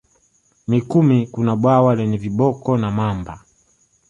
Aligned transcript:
Mikumi 0.67 1.27
kuna 1.27 1.51
bwawa 1.59 1.91
lenye 1.95 2.17
viboko 2.17 2.77
na 2.77 2.91
mamba 2.97 3.43